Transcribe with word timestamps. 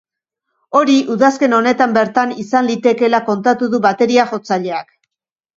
Hori 0.79 0.95
udazken 1.15 1.53
honetan 1.57 1.93
bertan 1.99 2.33
izan 2.45 2.71
litekeela 2.71 3.21
kontatu 3.29 3.71
du 3.75 3.81
bateria-jotzaileak. 3.85 4.91